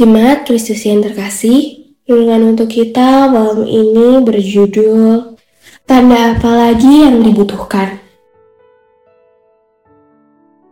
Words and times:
Jemaat 0.00 0.48
Kristus 0.48 0.88
yang 0.88 1.04
terkasih, 1.04 1.92
renungan 2.08 2.56
untuk 2.56 2.72
kita 2.72 3.28
malam 3.28 3.68
ini 3.68 4.24
berjudul 4.24 5.36
Tanda 5.84 6.32
apa 6.32 6.48
lagi 6.48 7.04
yang 7.04 7.20
dibutuhkan? 7.20 8.00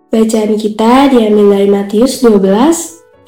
Bacaan 0.09 0.57
kita 0.57 1.13
diambil 1.13 1.61
dari 1.61 1.69
Matius 1.69 2.25
12 2.25 2.41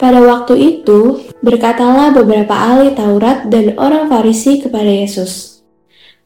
Pada 0.00 0.24
waktu 0.24 0.80
itu, 0.80 1.28
berkatalah 1.44 2.16
beberapa 2.16 2.56
ahli 2.56 2.96
Taurat 2.96 3.52
dan 3.52 3.76
orang 3.76 4.08
Farisi 4.08 4.64
kepada 4.64 4.88
Yesus, 4.88 5.55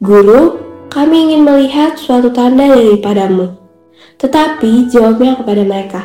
Guru, 0.01 0.57
kami 0.89 1.29
ingin 1.29 1.45
melihat 1.45 2.01
suatu 2.01 2.33
tanda 2.33 2.65
daripadamu. 2.73 3.53
Tetapi 4.17 4.89
jawabnya 4.89 5.37
kepada 5.37 5.61
mereka, 5.61 6.03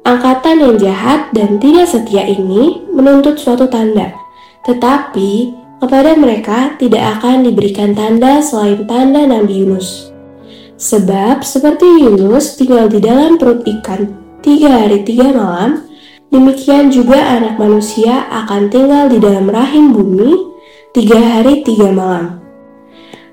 Angkatan 0.00 0.64
yang 0.64 0.76
jahat 0.80 1.28
dan 1.36 1.60
tidak 1.60 1.84
setia 1.84 2.24
ini 2.24 2.86
menuntut 2.88 3.36
suatu 3.36 3.68
tanda, 3.68 4.16
tetapi 4.64 5.52
kepada 5.76 6.16
mereka 6.16 6.78
tidak 6.80 7.20
akan 7.20 7.44
diberikan 7.44 7.92
tanda 7.92 8.40
selain 8.40 8.88
tanda 8.88 9.28
Nabi 9.28 9.60
Yunus. 9.60 10.08
Sebab 10.80 11.44
seperti 11.44 11.84
Yunus 12.00 12.56
tinggal 12.56 12.88
di 12.88 12.96
dalam 12.96 13.36
perut 13.36 13.60
ikan 13.60 14.08
tiga 14.40 14.72
hari 14.86 15.04
tiga 15.04 15.36
malam, 15.36 15.84
demikian 16.32 16.88
juga 16.88 17.20
anak 17.20 17.60
manusia 17.60 18.24
akan 18.32 18.72
tinggal 18.72 19.12
di 19.12 19.20
dalam 19.20 19.52
rahim 19.52 19.92
bumi 19.92 20.32
tiga 20.96 21.20
hari 21.20 21.60
tiga 21.60 21.92
malam. 21.92 22.39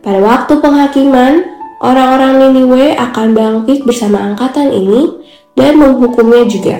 Pada 0.06 0.20
waktu 0.22 0.54
penghakiman, 0.62 1.34
orang-orang 1.82 2.42
Niniwe 2.42 2.94
akan 2.98 3.34
bangkit 3.34 3.86
bersama 3.86 4.22
angkatan 4.22 4.70
ini 4.74 5.26
dan 5.58 5.78
menghukumnya 5.78 6.46
juga. 6.46 6.78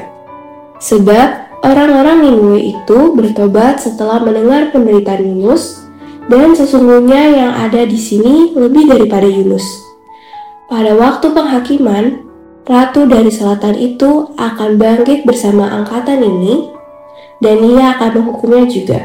Sebab 0.78 1.62
orang-orang 1.66 2.22
Niniwe 2.22 2.78
itu 2.78 3.00
bertobat 3.18 3.82
setelah 3.82 4.22
mendengar 4.22 4.70
penderitaan 4.70 5.26
Yunus, 5.26 5.86
dan 6.28 6.54
sesungguhnya 6.54 7.24
yang 7.40 7.54
ada 7.56 7.88
di 7.88 7.98
sini 7.98 8.52
lebih 8.54 8.92
daripada 8.92 9.26
Yunus. 9.26 9.64
Pada 10.68 10.94
waktu 11.00 11.32
penghakiman, 11.32 12.28
ratu 12.68 13.08
dari 13.08 13.32
selatan 13.32 13.80
itu 13.80 14.36
akan 14.36 14.76
bangkit 14.76 15.24
bersama 15.24 15.72
angkatan 15.72 16.20
ini, 16.20 16.68
dan 17.40 17.64
ia 17.64 17.96
akan 17.96 18.22
menghukumnya 18.22 18.68
juga. 18.68 19.00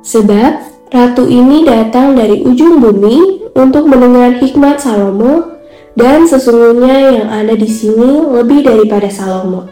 Sebab 0.00 0.69
Ratu 0.90 1.30
ini 1.30 1.62
datang 1.62 2.18
dari 2.18 2.42
ujung 2.42 2.82
bumi 2.82 3.46
untuk 3.54 3.86
mendengar 3.86 4.42
hikmat 4.42 4.82
Salomo, 4.82 5.62
dan 5.94 6.26
sesungguhnya 6.26 7.14
yang 7.14 7.28
ada 7.30 7.54
di 7.54 7.70
sini 7.70 8.18
lebih 8.26 8.66
daripada 8.66 9.06
Salomo. 9.06 9.70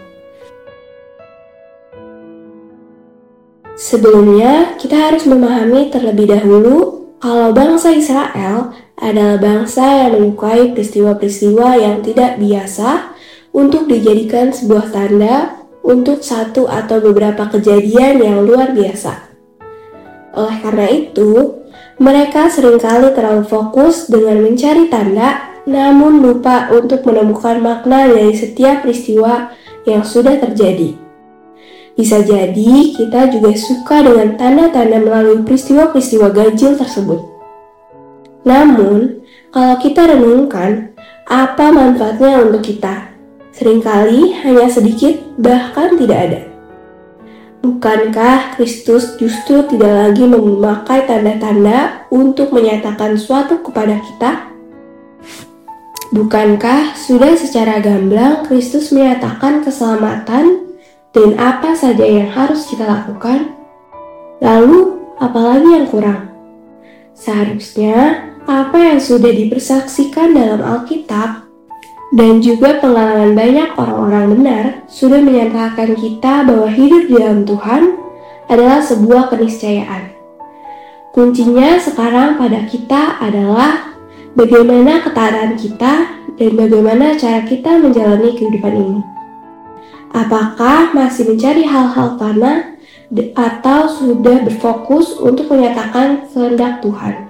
Sebelumnya, 3.75 4.79
kita 4.79 4.95
harus 5.11 5.27
memahami 5.27 5.91
terlebih 5.91 6.31
dahulu 6.31 7.11
kalau 7.19 7.51
bangsa 7.51 7.91
Israel 7.99 8.71
adalah 8.95 9.43
bangsa 9.43 10.07
yang 10.07 10.23
menyukai 10.23 10.71
peristiwa-peristiwa 10.71 11.83
yang 11.83 11.99
tidak 12.07 12.39
biasa 12.39 13.11
untuk 13.51 13.91
dijadikan 13.91 14.55
sebuah 14.55 14.95
tanda 14.95 15.67
untuk 15.83 16.23
satu 16.23 16.71
atau 16.71 17.03
beberapa 17.03 17.51
kejadian 17.51 18.23
yang 18.23 18.47
luar 18.47 18.71
biasa. 18.71 19.28
Oleh 20.39 20.57
karena 20.63 20.87
itu, 20.87 21.59
mereka 21.99 22.47
sering 22.47 22.79
kali 22.79 23.11
terlalu 23.11 23.43
fokus 23.43 24.07
dengan 24.07 24.39
mencari 24.39 24.87
tanda, 24.87 25.59
namun 25.67 26.23
lupa 26.23 26.71
untuk 26.71 27.03
menemukan 27.03 27.59
makna 27.59 28.07
dari 28.07 28.39
setiap 28.39 28.87
peristiwa 28.87 29.51
yang 29.83 30.07
sudah 30.07 30.39
terjadi. 30.39 30.95
Bisa 31.99 32.23
jadi 32.23 32.95
kita 32.95 33.35
juga 33.35 33.51
suka 33.59 34.07
dengan 34.07 34.39
tanda-tanda 34.39 35.03
melalui 35.03 35.43
peristiwa-peristiwa 35.43 36.31
ganjil 36.31 36.79
tersebut. 36.79 37.19
Namun, 38.47 39.27
kalau 39.51 39.75
kita 39.83 40.07
renungkan, 40.07 40.95
apa 41.27 41.75
manfaatnya 41.75 42.47
untuk 42.47 42.63
kita? 42.63 43.11
Seringkali 43.51 44.39
hanya 44.47 44.71
sedikit, 44.71 45.19
bahkan 45.35 45.99
tidak 45.99 46.19
ada. 46.31 46.41
Bukankah 47.69 48.57
Kristus 48.57 49.21
justru 49.21 49.61
tidak 49.69 49.93
lagi 49.93 50.25
memakai 50.25 51.05
tanda-tanda 51.05 52.09
untuk 52.09 52.49
menyatakan 52.49 53.21
suatu 53.21 53.61
kepada 53.61 54.01
kita? 54.01 54.49
Bukankah 56.09 56.97
sudah 56.97 57.37
secara 57.37 57.85
gamblang 57.85 58.49
Kristus 58.49 58.89
menyatakan 58.89 59.61
keselamatan 59.61 60.65
dan 61.13 61.31
apa 61.37 61.77
saja 61.77 62.09
yang 62.09 62.33
harus 62.33 62.65
kita 62.73 62.89
lakukan? 62.89 63.53
Lalu, 64.41 65.05
apalagi 65.21 65.69
yang 65.69 65.93
kurang? 65.93 66.33
Seharusnya 67.13 68.33
apa 68.49 68.81
yang 68.81 69.01
sudah 69.05 69.29
dipersaksikan 69.29 70.33
dalam 70.33 70.65
Alkitab 70.65 71.48
dan 72.09 72.41
juga 72.41 72.81
pengalaman 72.81 73.37
banyak 73.37 73.77
orang-orang 73.77 74.25
benar 74.33 74.65
sudah 74.89 75.21
menyatakan 75.21 75.93
kita 75.93 76.49
bahwa 76.49 76.69
hidup 76.73 77.05
di 77.05 77.15
dalam 77.21 77.45
Tuhan 77.45 77.83
adalah 78.49 78.81
sebuah 78.81 79.29
keniscayaan. 79.29 80.17
Kuncinya 81.13 81.77
sekarang 81.77 82.41
pada 82.41 82.65
kita 82.65 83.21
adalah 83.21 83.93
bagaimana 84.33 85.05
ketaatan 85.05 85.61
kita 85.61 85.93
dan 86.41 86.51
bagaimana 86.57 87.19
cara 87.21 87.45
kita 87.45 87.77
menjalani 87.77 88.33
kehidupan 88.33 88.73
ini. 88.73 89.03
Apakah 90.17 90.97
masih 90.97 91.29
mencari 91.29 91.69
hal-hal 91.69 92.17
tanah 92.17 92.81
atau 93.37 93.81
sudah 93.85 94.49
berfokus 94.49 95.21
untuk 95.21 95.53
menyatakan 95.53 96.25
kehendak 96.33 96.81
Tuhan? 96.81 97.28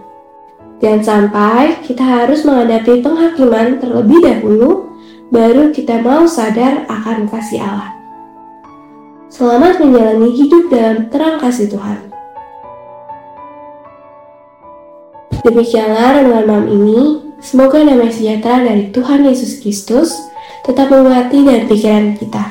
Jangan 0.79 1.03
sampai 1.03 1.83
kita 1.83 2.07
harus 2.07 2.47
menghadapi 2.47 3.03
penghakiman 3.03 3.83
terlebih 3.83 4.23
dahulu, 4.23 4.95
baru 5.35 5.75
kita 5.75 5.99
mau 6.07 6.23
sadar 6.23 6.87
akan 6.87 7.27
kasih 7.27 7.67
Allah. 7.67 7.91
Selamat 9.27 9.83
menjalani 9.83 10.31
hidup 10.39 10.71
dalam 10.71 11.11
terang 11.11 11.43
kasih 11.43 11.67
Tuhan. 11.67 11.99
Demikianlah 15.43 16.23
renungan 16.23 16.47
malam 16.47 16.67
ini. 16.71 17.01
Semoga 17.39 17.83
damai 17.83 18.11
sejahtera 18.11 18.67
dari 18.67 18.91
Tuhan 18.91 19.23
Yesus 19.23 19.63
Kristus 19.63 20.11
tetap 20.67 20.91
menguati 20.91 21.43
dan 21.47 21.71
pikiran 21.71 22.19
kita. 22.19 22.45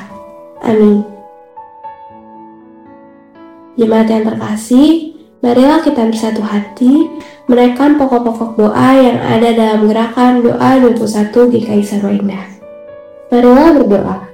Amin. 0.64 1.04
Jemaat 3.76 4.08
yang 4.08 4.24
terkasih, 4.24 5.17
marilah 5.48 5.80
kita 5.80 6.04
bersatu 6.12 6.44
hati 6.44 7.08
menaikkan 7.48 7.96
pokok-pokok 7.96 8.60
doa 8.60 8.90
yang 9.00 9.16
ada 9.16 9.48
dalam 9.56 9.88
gerakan 9.88 10.44
doa 10.44 10.76
21 10.76 11.32
GKI 11.32 11.80
Sarwa 11.80 12.12
Indah. 12.12 12.44
Marilah 13.32 13.80
berdoa. 13.80 14.27